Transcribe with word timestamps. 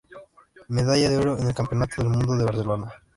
Medalla 0.69 1.11
de 1.11 1.17
oro 1.19 1.37
en 1.37 1.45
el 1.47 1.53
Campeonato 1.53 1.97
del 1.97 2.09
Mundo 2.09 2.35
de 2.35 2.45
Barcelona. 2.45 2.89